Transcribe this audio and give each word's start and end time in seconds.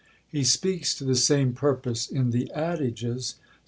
He 0.27 0.43
speaks 0.43 0.95
to 0.95 1.03
the 1.03 1.13
same 1.15 1.53
purpose 1.53 2.07
in 2.09 2.31
the 2.31 2.49
Adages, 2.55 3.35
c. 3.35 3.35